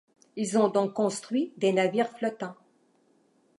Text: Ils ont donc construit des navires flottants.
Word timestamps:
Ils 0.35 0.57
ont 0.57 0.67
donc 0.69 0.93
construit 0.93 1.53
des 1.57 1.73
navires 1.73 2.09
flottants. 2.09 2.55